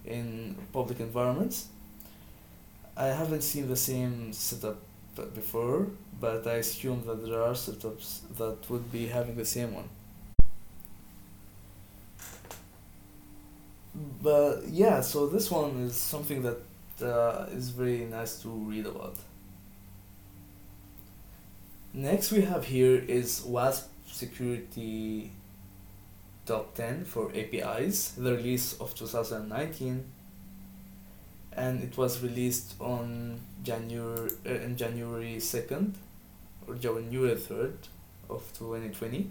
in 0.06 0.56
public 0.74 1.00
environments 1.00 1.68
I 2.96 3.08
haven't 3.08 3.42
seen 3.42 3.68
the 3.68 3.76
same 3.76 4.34
setup 4.34 4.78
before, 5.34 5.88
but 6.20 6.46
I 6.46 6.56
assume 6.56 7.04
that 7.06 7.26
there 7.26 7.42
are 7.42 7.54
setups 7.54 8.20
that 8.38 8.70
would 8.70 8.92
be 8.92 9.08
having 9.08 9.36
the 9.36 9.46
same 9.46 9.74
one. 9.74 9.90
But 14.22 14.68
yeah, 14.68 15.02
so 15.02 15.28
this 15.28 15.50
one 15.52 15.82
is 15.82 15.96
something 15.96 16.42
that 16.44 16.60
uh, 17.02 17.48
is 17.52 17.70
very 17.70 18.06
nice 18.06 18.42
to 18.42 18.50
read 18.50 18.86
about. 18.86 19.16
Next 21.94 22.32
we 22.32 22.42
have 22.42 22.66
here 22.66 22.96
is 22.96 23.42
OWASP 23.42 23.84
security 24.08 25.32
top 26.46 26.74
10 26.76 27.06
for 27.06 27.32
APIs, 27.36 28.12
the 28.12 28.34
release 28.34 28.74
of 28.80 28.96
2019 28.96 30.06
and 31.54 31.84
it 31.84 31.98
was 31.98 32.22
released 32.24 32.76
on 32.80 33.40
January 33.64 34.32
uh, 34.46 34.50
in 34.50 34.78
January 34.78 35.40
second 35.40 35.96
or 36.68 36.76
January 36.76 37.36
third 37.36 37.78
of 38.30 38.42
twenty 38.58 38.90
twenty. 38.90 39.30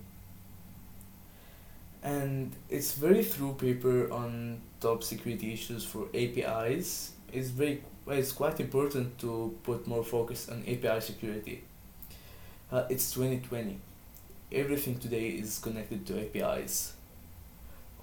And 2.03 2.53
it's 2.69 2.93
very 2.93 3.23
through 3.25 3.55
paper 3.55 4.11
on 4.13 4.61
top 4.81 5.03
security 5.03 5.53
issues 5.53 5.85
for 5.85 6.09
APIs. 6.15 7.13
It's 7.33 7.51
very 7.51 7.83
it's 8.07 8.33
quite 8.33 8.59
important 8.61 9.19
to 9.19 9.55
put 9.63 9.87
more 9.87 10.03
focus 10.03 10.49
on 10.49 10.63
API 10.67 11.01
security. 11.01 11.63
Uh, 12.73 12.85
it's 12.89 13.13
twenty 13.13 13.39
twenty. 13.41 13.79
Everything 14.53 14.99
today 14.99 15.29
is 15.29 15.59
connected 15.59 16.07
to 16.07 16.21
APIs. 16.21 16.95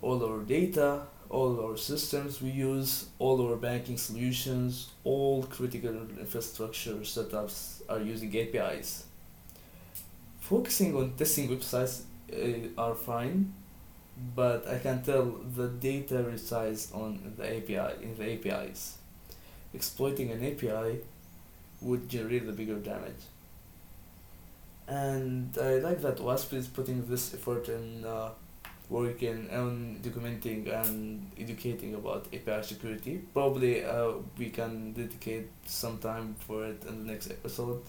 All 0.01 0.24
our 0.24 0.39
data, 0.44 1.01
all 1.30 1.60
our 1.66 1.77
systems 1.77 2.42
we 2.42 2.50
use, 2.51 3.08
all 3.20 3.46
our 3.50 3.56
banking 3.58 3.98
solutions, 3.98 4.92
all 5.04 5.44
critical 5.44 5.92
infrastructure 6.20 6.96
setups 7.04 7.82
are 7.89 8.00
using 8.00 8.36
APIs. 8.38 9.06
Focusing 10.39 10.96
on 10.96 11.13
testing 11.16 11.50
websites 11.50 12.01
uh, 12.34 12.82
are 12.82 12.96
fine, 12.96 13.54
but 14.36 14.68
I 14.68 14.80
can 14.80 15.04
tell 15.04 15.26
the 15.56 15.68
data 15.68 16.24
resides 16.24 16.92
on 16.92 17.34
the 17.38 17.46
API 17.58 18.04
in 18.04 18.16
the 18.18 18.34
APIs. 18.34 18.98
Exploiting 19.74 20.32
an 20.32 20.44
API 20.44 21.00
would 21.82 22.10
generate 22.10 22.46
the 22.46 22.54
bigger 22.54 22.76
damage. 22.76 23.24
And 24.88 25.56
I 25.62 25.80
like 25.80 26.02
that 26.02 26.18
OWASP 26.18 26.54
is 26.54 26.68
putting 26.68 27.06
this 27.08 27.34
effort 27.34 27.68
in 27.68 28.06
uh, 28.06 28.30
working 28.90 29.50
on 29.52 30.00
documenting 30.02 30.72
and 30.74 31.30
educating 31.38 31.94
about 31.94 32.28
API 32.34 32.64
security. 32.64 33.22
Probably 33.34 33.84
uh, 33.84 34.14
we 34.38 34.50
can 34.50 34.94
dedicate 34.94 35.50
some 35.66 35.98
time 35.98 36.36
for 36.40 36.66
it 36.66 36.84
in 36.88 37.06
the 37.06 37.12
next 37.12 37.30
episode 37.30 37.84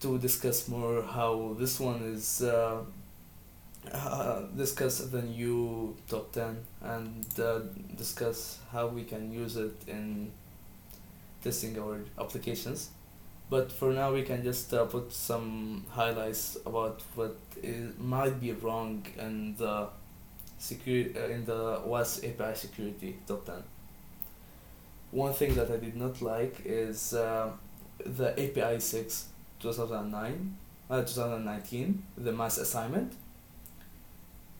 to 0.00 0.18
discuss 0.18 0.68
more 0.68 1.02
how 1.02 1.54
this 1.58 1.78
one 1.78 2.02
is 2.02 2.42
uh, 2.42 2.78
uh, 3.90 4.42
discuss 4.56 4.98
the 4.98 5.22
new 5.22 5.96
top 6.08 6.32
10 6.32 6.56
and 6.82 7.40
uh, 7.40 7.60
discuss 7.96 8.58
how 8.70 8.86
we 8.86 9.04
can 9.04 9.32
use 9.32 9.56
it 9.56 9.74
in 9.86 10.30
testing 11.42 11.78
our 11.78 11.98
applications. 12.18 12.90
But 13.50 13.70
for 13.72 13.92
now 13.92 14.12
we 14.12 14.22
can 14.22 14.42
just 14.42 14.72
uh, 14.72 14.84
put 14.86 15.12
some 15.12 15.84
highlights 15.90 16.56
about 16.64 17.02
what 17.14 17.36
is, 17.62 17.98
might 17.98 18.40
be 18.40 18.52
wrong 18.52 19.04
in 19.18 19.56
the 19.56 19.88
security 20.58 21.18
uh, 21.18 21.26
in 21.26 21.44
the 21.44 21.80
OWASP 21.84 22.40
API 22.40 22.56
security 22.56 23.16
top 23.26 23.44
10 23.44 23.56
one 25.10 25.32
thing 25.34 25.54
that 25.56 25.70
I 25.70 25.76
did 25.76 25.96
not 25.96 26.22
like 26.22 26.62
is 26.64 27.14
uh, 27.14 27.50
the 27.98 28.30
API 28.32 28.78
6 28.78 29.26
2009 29.60 30.56
uh, 30.88 31.02
2019 31.02 32.02
the 32.16 32.32
mass 32.32 32.58
assignment 32.58 33.12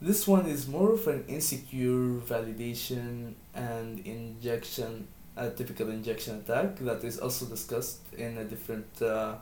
this 0.03 0.27
one 0.27 0.47
is 0.47 0.67
more 0.67 0.93
of 0.93 1.07
an 1.07 1.25
insecure 1.29 2.19
validation 2.27 3.35
and 3.55 4.05
injection 4.05 5.07
a 5.37 5.49
typical 5.51 5.89
injection 5.89 6.37
attack 6.41 6.77
that 6.81 7.03
is 7.05 7.19
also 7.19 7.47
discussed 7.47 8.01
in 8.17 8.37
a 8.37 8.45
different 8.45 8.87
uh, 9.01 9.35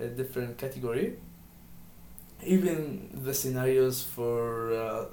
a 0.00 0.06
different 0.06 0.58
category. 0.58 1.16
Even 2.44 3.08
the 3.22 3.32
scenarios 3.32 4.02
for 4.02 4.72
uh, 4.72 5.04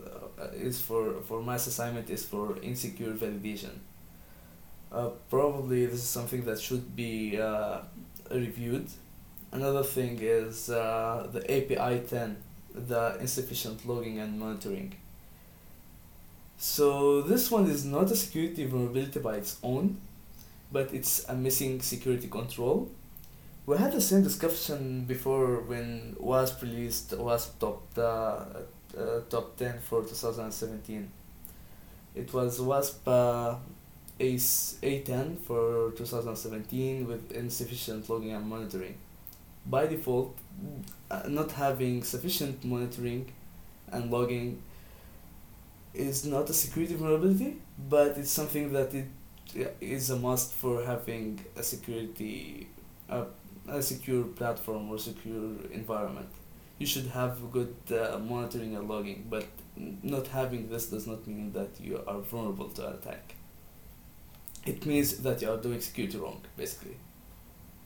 is 0.53 0.81
for 0.81 1.21
for 1.27 1.43
mass 1.43 1.67
assignment 1.67 2.09
is 2.09 2.25
for 2.25 2.57
insecure 2.63 3.13
validation. 3.13 3.75
Uh, 4.91 5.09
probably 5.29 5.85
this 5.85 5.99
is 5.99 6.09
something 6.09 6.43
that 6.45 6.59
should 6.59 6.95
be 6.95 7.39
uh, 7.39 7.81
reviewed. 8.31 8.87
Another 9.51 9.83
thing 9.83 10.17
is 10.21 10.69
uh, 10.69 11.27
the 11.31 11.41
API 11.51 11.99
10 12.07 12.37
the 12.73 13.17
insufficient 13.19 13.85
logging 13.87 14.19
and 14.19 14.39
monitoring 14.39 14.95
so 16.61 17.21
this 17.21 17.49
one 17.49 17.69
is 17.69 17.85
not 17.85 18.11
a 18.11 18.15
security 18.17 18.65
vulnerability 18.65 19.21
by 19.21 19.37
its 19.37 19.57
own, 19.63 19.97
but 20.73 20.93
it's 20.93 21.23
a 21.29 21.33
missing 21.33 21.81
security 21.81 22.27
control. 22.27 22.89
We 23.65 23.77
had 23.77 23.93
the 23.93 24.01
same 24.01 24.23
discussion 24.23 25.05
before 25.05 25.61
when 25.61 26.17
OWASP 26.19 26.61
released 26.63 27.11
OWASP 27.11 27.59
top 27.59 27.81
uh, 27.97 28.01
uh, 28.01 29.21
top 29.29 29.55
10 29.55 29.79
for 29.79 30.01
2017. 30.01 31.09
It 32.15 32.33
was 32.33 32.59
OWASP 32.59 33.07
uh, 33.07 33.55
ACE 34.19 34.79
A10 34.83 35.37
for 35.39 35.91
2017 35.91 37.07
with 37.07 37.31
insufficient 37.31 38.09
logging 38.09 38.33
and 38.33 38.45
monitoring. 38.45 38.95
By 39.65 39.87
default, 39.87 40.37
uh, 41.11 41.23
not 41.27 41.51
having 41.51 42.03
sufficient 42.03 42.63
monitoring 42.63 43.31
and 43.91 44.11
logging 44.11 44.61
is 45.93 46.25
not 46.25 46.49
a 46.49 46.53
security 46.53 46.95
vulnerability, 46.95 47.57
but 47.89 48.17
it's 48.17 48.31
something 48.31 48.71
that 48.73 48.93
it 48.93 49.07
is 49.81 50.09
a 50.09 50.15
must 50.15 50.53
for 50.53 50.83
having 50.83 51.39
a 51.55 51.63
security, 51.63 52.67
a, 53.09 53.25
secure 53.81 54.23
platform 54.23 54.89
or 54.89 54.97
secure 54.97 55.51
environment. 55.71 56.29
You 56.77 56.85
should 56.85 57.07
have 57.07 57.51
good 57.51 57.75
uh, 57.91 58.17
monitoring 58.19 58.75
and 58.75 58.87
logging, 58.87 59.27
but 59.29 59.45
not 59.75 60.27
having 60.27 60.69
this 60.69 60.87
does 60.87 61.07
not 61.07 61.27
mean 61.27 61.51
that 61.53 61.69
you 61.79 62.01
are 62.07 62.19
vulnerable 62.19 62.69
to 62.69 62.87
an 62.87 62.93
attack. 62.93 63.35
It 64.65 64.85
means 64.85 65.17
that 65.17 65.41
you 65.41 65.51
are 65.51 65.57
doing 65.57 65.81
security 65.81 66.17
wrong, 66.17 66.41
basically. 66.55 66.97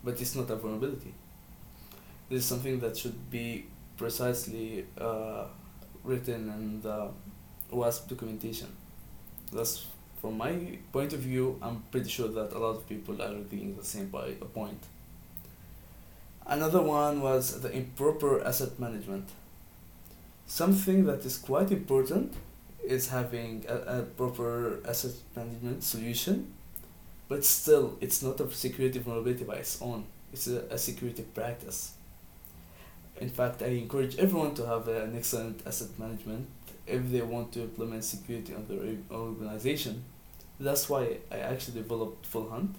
But 0.03 0.19
it's 0.21 0.35
not 0.35 0.49
a 0.49 0.55
vulnerability. 0.55 1.13
This 2.29 2.39
is 2.39 2.45
something 2.45 2.79
that 2.79 2.97
should 2.97 3.29
be 3.29 3.65
precisely 3.97 4.85
uh, 4.99 5.45
written 6.03 6.49
in 6.49 6.81
the 6.81 7.09
OWASP 7.71 8.07
documentation. 8.07 8.67
Thus, 9.51 9.85
from 10.21 10.37
my 10.37 10.79
point 10.91 11.13
of 11.13 11.19
view, 11.19 11.59
I'm 11.61 11.83
pretty 11.91 12.09
sure 12.09 12.29
that 12.29 12.53
a 12.53 12.59
lot 12.59 12.77
of 12.77 12.87
people 12.87 13.21
are 13.21 13.33
thinking 13.49 13.75
the 13.75 13.83
same 13.83 14.07
by 14.07 14.27
a 14.41 14.45
point. 14.45 14.81
Another 16.45 16.81
one 16.81 17.21
was 17.21 17.61
the 17.61 17.71
improper 17.71 18.43
asset 18.43 18.79
management. 18.79 19.29
Something 20.47 21.05
that 21.05 21.25
is 21.25 21.37
quite 21.37 21.71
important 21.71 22.33
is 22.83 23.09
having 23.09 23.65
a, 23.67 23.99
a 23.99 24.01
proper 24.03 24.79
asset 24.87 25.13
management 25.35 25.83
solution, 25.83 26.53
but 27.29 27.45
still, 27.45 27.97
it's 28.01 28.21
not 28.21 28.39
a 28.41 28.51
security 28.51 28.99
vulnerability 28.99 29.45
by 29.45 29.55
its 29.55 29.81
own. 29.81 30.05
It's 30.33 30.47
a, 30.47 30.61
a 30.69 30.77
security 30.77 31.23
practice. 31.33 31.93
In 33.23 33.29
fact, 33.29 33.61
I 33.61 33.67
encourage 33.67 34.17
everyone 34.17 34.53
to 34.55 34.65
have 34.67 34.89
an 34.89 35.15
excellent 35.15 35.65
asset 35.65 35.97
management 35.97 36.45
if 36.85 37.09
they 37.09 37.21
want 37.21 37.53
to 37.53 37.61
implement 37.61 38.03
security 38.03 38.53
on 38.53 38.65
their 38.67 38.97
organization. 39.17 40.03
That's 40.59 40.89
why 40.89 41.19
I 41.31 41.37
actually 41.37 41.79
developed 41.83 42.29
FullHunt. 42.29 42.73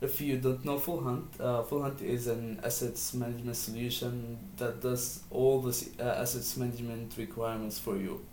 If 0.00 0.22
you 0.22 0.38
don't 0.38 0.64
know 0.64 0.78
FullHunt, 0.78 1.26
uh, 1.38 1.62
FullHunt 1.64 2.00
is 2.00 2.28
an 2.28 2.60
assets 2.64 3.12
management 3.12 3.56
solution 3.56 4.38
that 4.56 4.80
does 4.80 5.20
all 5.30 5.60
the 5.60 5.74
uh, 6.00 6.22
assets 6.22 6.56
management 6.56 7.12
requirements 7.18 7.78
for 7.78 7.98
you, 7.98 8.24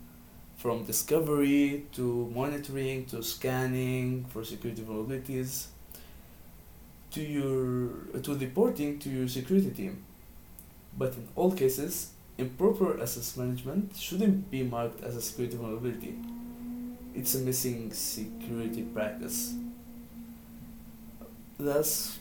from 0.56 0.84
discovery 0.84 1.84
to 1.96 2.32
monitoring 2.34 3.04
to 3.10 3.22
scanning 3.22 4.24
for 4.30 4.42
security 4.42 4.82
vulnerabilities 4.82 5.66
to 7.10 7.20
your 7.20 8.20
to 8.22 8.34
reporting 8.38 8.98
to 9.00 9.10
your 9.10 9.28
security 9.28 9.70
team. 9.70 9.94
But 11.00 11.14
in 11.14 11.26
all 11.34 11.50
cases, 11.52 12.10
improper 12.36 13.00
assets 13.00 13.34
management 13.34 13.96
shouldn't 13.96 14.50
be 14.50 14.62
marked 14.62 15.02
as 15.02 15.16
a 15.16 15.22
security 15.22 15.56
vulnerability. 15.56 16.14
It's 17.14 17.34
a 17.34 17.38
missing 17.38 17.90
security 17.90 18.82
practice. 18.82 19.54
That's 21.58 22.18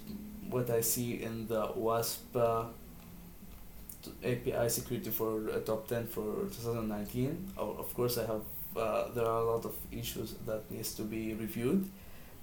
what 0.49 0.69
I 0.69 0.79
see 0.79 1.21
in 1.21 1.45
the 1.47 1.67
OWASP 1.67 2.35
uh, 2.35 2.65
API 4.23 4.69
security 4.69 5.09
for 5.09 5.49
uh, 5.49 5.59
top 5.59 5.89
10 5.89 6.07
for 6.07 6.47
2019. 6.47 7.51
Oh, 7.57 7.75
of 7.79 7.93
course, 7.93 8.17
I 8.17 8.27
have 8.27 8.43
uh, 8.77 9.09
there 9.13 9.25
are 9.25 9.41
a 9.41 9.51
lot 9.51 9.65
of 9.65 9.75
issues 9.91 10.35
that 10.45 10.71
needs 10.71 10.95
to 10.95 11.01
be 11.01 11.33
reviewed, 11.33 11.85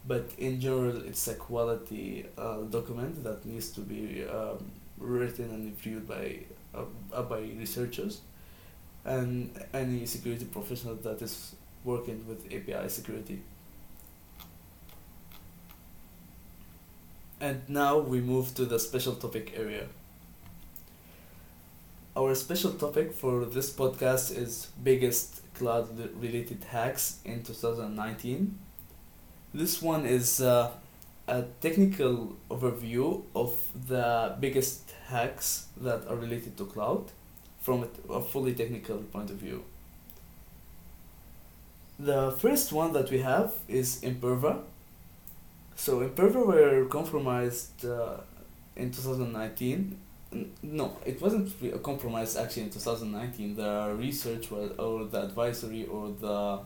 but 0.06 0.28
in 0.36 0.60
general, 0.60 1.00
it's 1.06 1.28
a 1.28 1.34
quality 1.34 2.26
uh, 2.36 2.58
document 2.68 3.24
that 3.24 3.46
needs 3.46 3.70
to 3.70 3.80
be 3.80 4.26
um, 4.28 4.58
written 4.98 5.50
and 5.50 5.64
reviewed 5.66 6.08
by 6.08 6.40
uh, 6.74 7.22
by 7.22 7.40
researchers 7.40 8.20
and 9.04 9.50
any 9.72 10.04
security 10.04 10.44
professional 10.44 10.96
that 10.96 11.22
is 11.22 11.54
working 11.84 12.24
with 12.26 12.44
API 12.46 12.88
security. 12.88 13.40
And 17.40 17.62
now 17.68 17.98
we 17.98 18.20
move 18.20 18.54
to 18.56 18.64
the 18.64 18.78
special 18.78 19.14
topic 19.14 19.52
area. 19.56 19.86
Our 22.16 22.34
special 22.34 22.72
topic 22.72 23.12
for 23.12 23.44
this 23.44 23.70
podcast 23.70 24.36
is 24.36 24.68
biggest 24.82 25.42
cloud 25.54 25.88
related 26.20 26.64
hacks 26.64 27.18
in 27.24 27.42
2019. 27.42 28.58
This 29.52 29.82
one 29.82 30.06
is 30.06 30.40
uh, 30.40 30.70
a 31.28 31.42
technical 31.60 32.36
overview 32.50 33.22
of 33.34 33.52
the 33.88 34.36
biggest 34.40 34.92
hacks 35.08 35.66
that 35.76 36.06
are 36.08 36.16
related 36.16 36.56
to 36.56 36.64
cloud 36.66 37.10
from 37.60 37.88
a 38.10 38.20
fully 38.20 38.54
technical 38.54 38.98
point 38.98 39.30
of 39.30 39.36
view. 39.36 39.64
The 41.98 42.30
first 42.32 42.72
one 42.72 42.92
that 42.92 43.10
we 43.10 43.18
have 43.20 43.54
is 43.68 44.00
Imperva. 44.02 44.60
So 45.74 46.00
Imperva 46.00 46.46
were 46.46 46.84
compromised 46.86 47.84
uh, 47.84 48.18
in 48.76 48.90
2019. 48.90 49.98
No, 50.62 50.96
it 51.06 51.20
wasn't 51.20 51.52
a 51.72 51.78
compromise 51.78 52.36
actually 52.36 52.64
in 52.64 52.70
2019. 52.70 53.56
The 53.56 53.94
research 53.98 54.50
was, 54.50 54.72
or 54.78 55.04
the 55.04 55.22
advisory 55.22 55.86
or 55.86 56.10
the 56.20 56.60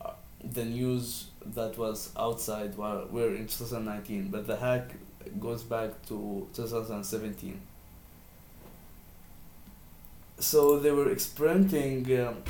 uh, 0.00 0.12
the 0.42 0.64
news 0.64 1.26
that 1.54 1.76
was 1.78 2.10
outside 2.16 2.76
while 2.76 3.06
we're 3.10 3.34
in 3.34 3.46
2019, 3.46 4.28
but 4.28 4.46
the 4.46 4.56
hack 4.56 4.90
goes 5.40 5.62
back 5.62 5.90
to 6.06 6.48
2017. 6.54 7.60
So 10.38 10.78
they 10.78 10.90
were 10.90 11.10
experimenting 11.10 12.04
um, 12.20 12.42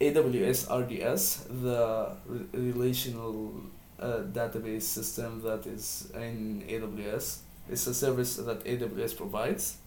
AWS 0.00 0.68
RDS, 0.70 1.44
the 1.62 2.12
re- 2.26 2.46
relational 2.52 3.52
uh, 3.98 4.20
database 4.32 4.82
system 4.82 5.42
that 5.42 5.66
is 5.66 6.10
in 6.14 6.62
AWS. 6.68 7.38
It's 7.70 7.86
a 7.86 7.94
service 7.94 8.36
that 8.36 8.64
AWS 8.64 9.16
provides. 9.16 9.78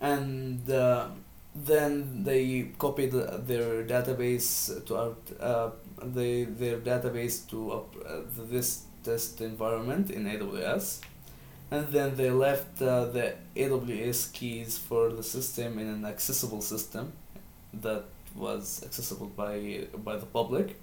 And 0.00 0.68
uh, 0.70 1.08
then 1.54 2.24
they 2.24 2.70
copied 2.78 3.12
their 3.12 3.84
database 3.84 4.84
to 4.86 4.96
our, 4.96 5.12
uh, 5.38 5.70
they, 6.02 6.44
their 6.44 6.78
database 6.78 7.48
to 7.50 7.72
uh, 7.72 8.20
this 8.50 8.84
test 9.04 9.40
environment 9.40 10.10
in 10.10 10.24
AWS 10.24 11.00
and 11.72 11.88
then 11.88 12.14
they 12.16 12.30
left 12.30 12.82
uh, 12.82 13.06
the 13.06 13.34
AWS 13.56 14.32
keys 14.34 14.76
for 14.76 15.10
the 15.10 15.22
system 15.22 15.78
in 15.78 15.86
an 15.88 16.04
accessible 16.04 16.60
system 16.60 17.12
that 17.72 18.04
was 18.34 18.82
accessible 18.84 19.28
by 19.28 19.86
by 20.04 20.16
the 20.16 20.26
public. 20.26 20.76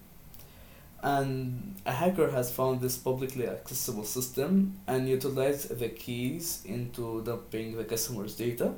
And 1.01 1.75
a 1.85 1.93
hacker 1.93 2.31
has 2.31 2.51
found 2.51 2.81
this 2.81 2.97
publicly 2.97 3.47
accessible 3.47 4.03
system 4.03 4.79
and 4.87 5.07
utilized 5.07 5.77
the 5.79 5.89
keys 5.89 6.63
into 6.65 7.23
dumping 7.23 7.77
the 7.77 7.85
customer's 7.85 8.35
data 8.35 8.73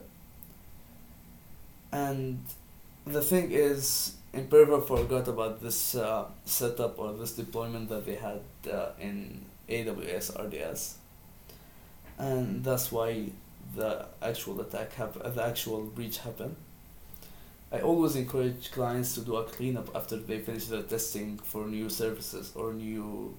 and 1.91 2.43
the 3.05 3.21
thing 3.21 3.51
is 3.51 4.15
Imperva 4.33 4.85
forgot 4.87 5.27
about 5.27 5.61
this 5.61 5.95
uh, 5.95 6.25
setup 6.45 6.97
or 6.99 7.13
this 7.13 7.33
deployment 7.33 7.89
that 7.89 8.05
they 8.05 8.15
had 8.15 8.41
uh, 8.71 8.89
in 8.99 9.45
AWS 9.69 10.37
RDS 10.45 10.97
and 12.17 12.63
that's 12.63 12.91
why 12.91 13.29
the 13.75 14.05
actual 14.21 14.61
attack 14.61 14.93
happened 14.93 15.33
the 15.33 15.43
actual 15.43 15.81
breach 15.83 16.19
happened 16.19 16.55
I 17.73 17.79
always 17.79 18.17
encourage 18.17 18.69
clients 18.71 19.15
to 19.15 19.21
do 19.21 19.37
a 19.37 19.45
cleanup 19.45 19.95
after 19.95 20.17
they 20.17 20.39
finish 20.39 20.65
their 20.65 20.83
testing 20.83 21.37
for 21.37 21.67
new 21.67 21.89
services 21.89 22.51
or 22.53 22.73
new 22.73 23.33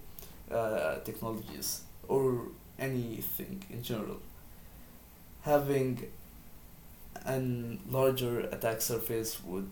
uh, 0.50 1.00
technologies 1.00 1.82
or 2.08 2.46
anything 2.78 3.62
in 3.68 3.82
general. 3.82 4.20
Having 5.42 6.06
a 7.26 7.40
larger 7.88 8.40
attack 8.40 8.80
surface 8.80 9.42
would 9.44 9.68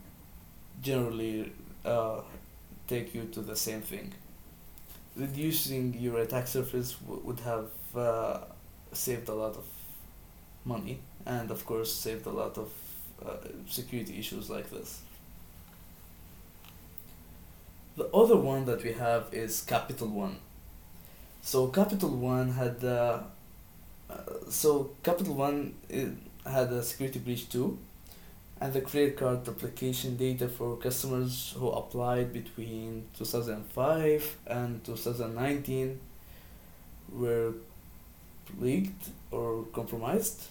generally 0.83 1.53
uh, 1.85 2.21
take 2.87 3.15
you 3.15 3.25
to 3.33 3.41
the 3.41 3.57
same 3.57 3.81
thing. 3.81 4.13
Reducing 5.17 5.95
your 5.99 6.19
attack 6.21 6.47
surface 6.47 6.97
would 7.07 7.41
have 7.41 7.69
uh, 7.97 8.39
saved 8.93 9.29
a 9.29 9.35
lot 9.35 9.57
of 9.57 9.65
money 10.65 10.99
and 11.27 11.51
of 11.51 11.65
course 11.67 11.93
saved 11.93 12.27
a 12.27 12.31
lot 12.31 12.57
of 12.59 12.71
uh, 13.25 13.37
security 13.69 14.19
issues 14.19 14.49
like 14.49 14.71
this. 14.71 15.01
The 17.97 18.07
other 18.15 18.37
one 18.37 18.65
that 18.67 18.83
we 18.83 18.93
have 18.93 19.27
is 19.33 19.63
Capital 19.63 20.09
One. 20.09 20.37
So 21.43 21.67
Capital 21.69 22.11
One 22.11 22.51
had 22.53 22.83
uh, 22.85 23.21
uh, 24.09 24.17
so 24.49 24.91
Capital 25.03 25.35
One 25.35 25.75
had 26.47 26.73
a 26.73 26.83
security 26.83 27.19
breach 27.19 27.49
too, 27.49 27.79
and 28.61 28.73
the 28.73 28.81
credit 28.81 29.17
card 29.17 29.47
application 29.49 30.17
data 30.17 30.49
for 30.49 30.77
customers 30.77 31.55
who 31.59 31.69
applied 31.71 32.33
between 32.33 33.07
2005 33.17 34.37
and 34.47 34.85
2019 34.85 36.01
were 37.13 37.53
leaked 38.59 39.11
or 39.31 39.65
compromised 39.73 40.45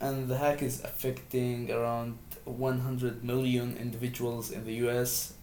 and 0.00 0.28
the 0.28 0.36
hack 0.36 0.62
is 0.62 0.82
affecting 0.84 1.70
around 1.70 2.18
100 2.44 3.24
million 3.24 3.76
individuals 3.76 4.50
in 4.50 4.64
the 4.64 4.74
US 4.86 5.34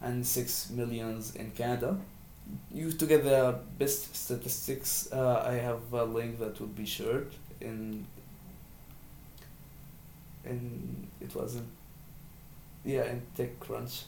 and 0.00 0.26
6 0.26 0.70
millions 0.70 1.34
in 1.34 1.50
Canada. 1.50 1.98
You 2.72 2.92
to 2.92 3.06
get 3.06 3.24
the 3.24 3.58
best 3.78 4.14
statistics, 4.14 5.08
uh, 5.12 5.44
I 5.46 5.54
have 5.54 5.92
a 5.92 6.04
link 6.04 6.38
that 6.40 6.60
will 6.60 6.68
be 6.68 6.86
shared 6.86 7.30
in 7.60 8.06
in 10.46 11.08
it 11.20 11.34
wasn't 11.34 11.68
yeah 12.84 13.04
in 13.04 13.22
TechCrunch 13.36 14.04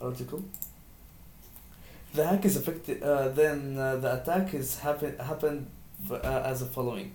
article. 0.00 0.44
The 2.14 2.26
hack 2.26 2.44
is 2.44 2.56
affected. 2.56 3.02
Uh, 3.02 3.28
then 3.28 3.78
uh, 3.78 3.96
the 3.96 4.20
attack 4.20 4.54
is 4.54 4.78
happen 4.80 5.16
happened 5.18 5.66
uh, 6.10 6.16
as 6.44 6.60
the 6.60 6.66
following. 6.66 7.14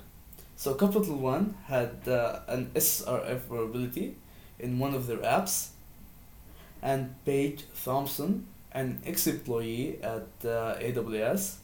So 0.56 0.74
Capital 0.74 1.17
One 1.17 1.56
had 1.65 2.08
uh, 2.08 2.39
an 2.48 2.71
SSRF 2.74 3.39
vulnerability 3.41 4.15
in 4.58 4.80
one 4.80 4.93
of 4.93 5.08
their 5.08 5.17
apps, 5.17 5.69
and 6.82 7.13
Paige 7.26 7.65
Thompson, 7.84 8.48
an 8.71 9.02
ex-employee 9.06 10.00
at 10.02 10.28
uh, 10.45 10.76
AWS, 10.80 11.56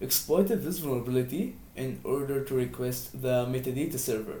exploited 0.00 0.62
this 0.62 0.80
vulnerability 0.80 1.56
in 1.76 2.00
order 2.04 2.44
to 2.44 2.54
request 2.54 3.22
the 3.22 3.46
metadata 3.46 3.98
server. 3.98 4.40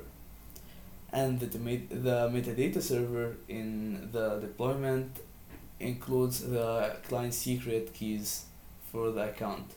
And 1.14 1.38
the, 1.40 1.46
the 1.46 2.28
metadata 2.34 2.82
server 2.82 3.36
in 3.48 4.10
the 4.12 4.40
deployment 4.40 5.20
includes 5.80 6.40
the 6.40 6.96
client 7.08 7.34
secret 7.34 7.94
keys 7.94 8.46
for 8.90 9.12
the 9.12 9.28
account 9.30 9.70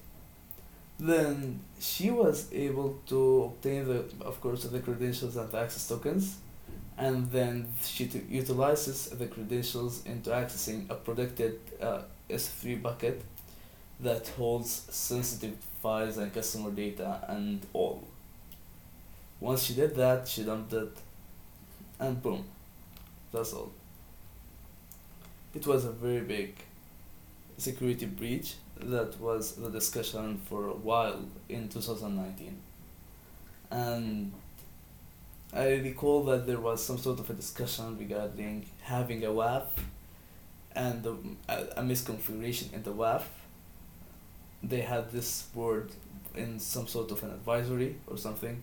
then 0.99 1.59
she 1.79 2.09
was 2.09 2.51
able 2.51 2.99
to 3.05 3.43
obtain 3.43 3.87
the 3.87 4.03
of 4.21 4.39
course 4.41 4.63
the 4.63 4.79
credentials 4.79 5.35
and 5.35 5.51
the 5.51 5.57
access 5.57 5.87
tokens 5.87 6.37
and 6.97 7.31
then 7.31 7.67
she 7.83 8.05
utilizes 8.29 9.09
the 9.09 9.27
credentials 9.27 10.03
into 10.05 10.31
accessing 10.31 10.89
a 10.89 10.95
protected 10.95 11.59
uh, 11.79 12.01
S3 12.29 12.81
bucket 12.81 13.21
that 13.99 14.27
holds 14.29 14.87
sensitive 14.89 15.55
files 15.81 16.17
and 16.17 16.33
customer 16.33 16.71
data 16.71 17.23
and 17.27 17.61
all. 17.73 18.03
Once 19.39 19.63
she 19.63 19.75
did 19.75 19.95
that, 19.95 20.27
she 20.27 20.43
dumped 20.43 20.73
it 20.73 20.97
and 21.99 22.21
boom, 22.21 22.43
that's 23.31 23.53
all. 23.53 23.71
It 25.53 25.67
was 25.67 25.83
a 25.85 25.91
very 25.91 26.21
big 26.21 26.55
security 27.57 28.05
breach 28.05 28.55
that 28.79 29.19
was 29.19 29.53
the 29.53 29.69
discussion 29.69 30.37
for 30.45 30.67
a 30.69 30.73
while 30.73 31.25
in 31.49 31.67
2019 31.69 32.57
and 33.71 34.31
I 35.53 35.75
recall 35.75 36.23
that 36.25 36.45
there 36.47 36.59
was 36.59 36.83
some 36.85 36.97
sort 36.97 37.19
of 37.19 37.29
a 37.29 37.33
discussion 37.33 37.97
regarding 37.97 38.65
having 38.81 39.23
a 39.25 39.29
WAF 39.29 39.65
and 40.75 41.05
a, 41.05 41.79
a 41.79 41.83
misconfiguration 41.83 42.73
in 42.73 42.83
the 42.83 42.93
WAF. 42.93 43.23
They 44.63 44.81
had 44.81 45.11
this 45.11 45.47
word 45.53 45.91
in 46.35 46.59
some 46.59 46.87
sort 46.87 47.11
of 47.11 47.23
an 47.23 47.31
advisory 47.31 47.95
or 48.07 48.17
something. 48.17 48.61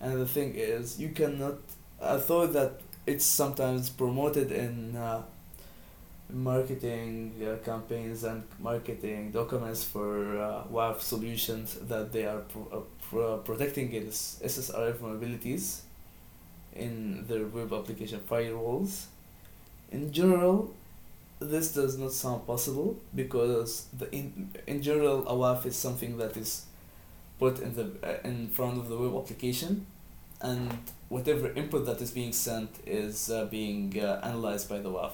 And 0.00 0.20
the 0.20 0.26
thing 0.26 0.54
is, 0.54 1.00
you 1.00 1.10
cannot. 1.10 1.58
I 2.00 2.18
thought 2.18 2.52
that 2.52 2.80
it's 3.06 3.24
sometimes 3.24 3.88
promoted 3.90 4.52
in 4.52 4.96
uh, 4.96 5.22
marketing 6.30 7.32
uh, 7.42 7.56
campaigns 7.64 8.24
and 8.24 8.42
marketing 8.58 9.30
documents 9.30 9.84
for 9.84 10.38
uh, 10.38 10.64
WAF 10.70 11.00
solutions 11.00 11.74
that 11.88 12.12
they 12.12 12.24
are 12.24 12.40
pro- 12.40 12.78
uh, 12.78 12.82
pro- 13.08 13.38
protecting 13.38 13.86
against 13.88 14.42
SSRF 14.42 14.94
vulnerabilities 14.98 15.80
in 16.74 17.26
their 17.26 17.44
web 17.46 17.72
application 17.72 18.20
firewalls. 18.20 19.06
In 19.90 20.12
general, 20.12 20.74
this 21.38 21.72
does 21.74 21.96
not 21.98 22.12
sound 22.12 22.46
possible 22.46 22.96
because 23.14 23.86
the 23.96 24.10
in, 24.12 24.50
in 24.66 24.82
general 24.82 25.26
a 25.28 25.32
WAF 25.32 25.64
is 25.66 25.76
something 25.76 26.16
that 26.18 26.36
is 26.36 26.64
put 27.38 27.60
in 27.60 27.74
the 27.74 27.90
uh, 28.02 28.16
in 28.24 28.48
front 28.48 28.78
of 28.78 28.88
the 28.88 28.96
web 28.96 29.14
application 29.22 29.86
and 30.50 30.70
whatever 31.08 31.46
input 31.52 31.86
that 31.86 32.00
is 32.00 32.10
being 32.10 32.32
sent 32.32 32.70
is 32.86 33.30
uh, 33.30 33.44
being 33.46 33.82
uh, 34.00 34.20
analyzed 34.22 34.68
by 34.68 34.78
the 34.78 34.90
WAF 34.90 35.12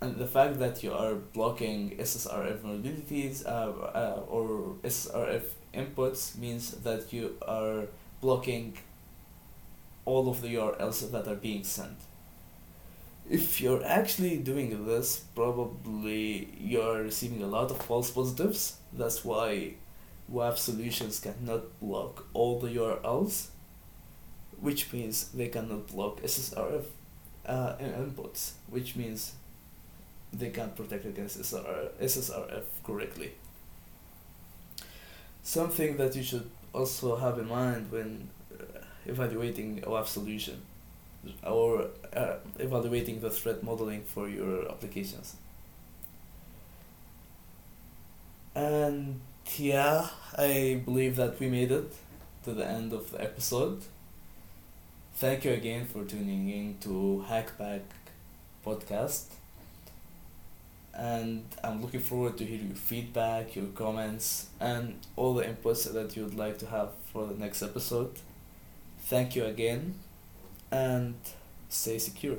and 0.00 0.16
the 0.16 0.26
fact 0.26 0.58
that 0.58 0.82
you 0.82 0.92
are 0.92 1.14
blocking 1.14 1.96
SSRF 1.98 2.58
vulnerabilities 2.58 3.46
uh, 3.46 3.48
uh, 3.48 4.22
or 4.28 4.76
SSRF 4.84 5.44
inputs 5.72 6.36
means 6.36 6.72
that 6.86 7.12
you 7.12 7.36
are 7.46 7.84
blocking 8.20 8.76
all 10.04 10.28
of 10.28 10.42
the 10.42 10.48
URLs 10.54 11.10
that 11.10 11.26
are 11.26 11.34
being 11.34 11.64
sent. 11.64 11.96
If 13.28 13.60
you're 13.60 13.84
actually 13.84 14.36
doing 14.38 14.86
this, 14.86 15.24
probably 15.34 16.48
you're 16.60 17.02
receiving 17.02 17.42
a 17.42 17.46
lot 17.46 17.70
of 17.70 17.78
false 17.82 18.10
positives. 18.10 18.76
That's 18.92 19.24
why 19.24 19.74
WAF 20.32 20.58
solutions 20.58 21.18
cannot 21.18 21.80
block 21.80 22.26
all 22.34 22.60
the 22.60 22.68
URLs, 22.68 23.48
which 24.66 24.92
means 24.92 25.28
they 25.32 25.46
cannot 25.46 25.86
block 25.86 26.20
SSRF 26.22 26.86
uh, 27.46 27.74
inputs, 27.78 28.54
which 28.68 28.96
means 28.96 29.34
they 30.32 30.50
can't 30.50 30.74
protect 30.74 31.04
against 31.06 31.38
SSR, 31.40 31.90
SSRF 32.02 32.64
correctly. 32.82 33.30
Something 35.44 35.96
that 35.98 36.16
you 36.16 36.24
should 36.24 36.50
also 36.72 37.14
have 37.14 37.38
in 37.38 37.48
mind 37.48 37.92
when 37.92 38.28
uh, 38.52 38.80
evaluating 39.06 39.84
a 39.84 39.86
WAF 39.86 40.06
solution 40.06 40.60
or 41.44 41.86
uh, 42.12 42.34
evaluating 42.58 43.20
the 43.20 43.30
threat 43.30 43.62
modeling 43.62 44.02
for 44.02 44.28
your 44.28 44.68
applications. 44.68 45.36
And 48.56 49.20
yeah, 49.56 50.08
I 50.36 50.82
believe 50.84 51.14
that 51.16 51.38
we 51.38 51.48
made 51.48 51.70
it 51.70 51.92
to 52.42 52.52
the 52.52 52.66
end 52.66 52.92
of 52.92 53.12
the 53.12 53.22
episode. 53.22 53.82
Thank 55.16 55.44
you 55.44 55.52
again 55.52 55.86
for 55.86 56.04
tuning 56.04 56.48
in 56.48 56.76
to 56.82 57.24
Hackback 57.28 57.80
podcast 58.64 59.24
and 60.94 61.44
I'm 61.62 61.82
looking 61.82 62.00
forward 62.00 62.38
to 62.38 62.44
hear 62.44 62.58
your 62.58 62.74
feedback, 62.74 63.54
your 63.54 63.66
comments, 63.66 64.46
and 64.60 64.98
all 65.14 65.34
the 65.34 65.44
inputs 65.44 65.92
that 65.92 66.16
you 66.16 66.24
would 66.24 66.36
like 66.36 66.58
to 66.58 66.66
have 66.66 66.90
for 67.12 67.26
the 67.26 67.34
next 67.34 67.62
episode. 67.62 68.12
Thank 69.02 69.36
you 69.36 69.44
again, 69.44 69.94
and 70.70 71.14
stay 71.68 71.98
secure. 71.98 72.38